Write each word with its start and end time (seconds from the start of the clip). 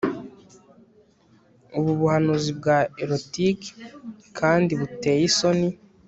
ubu 1.77 1.91
buhanzi 1.99 2.49
bwa 2.59 2.77
erotic 3.03 3.59
kandi 4.37 4.71
buteye 4.79 5.21
isoni 5.29 5.69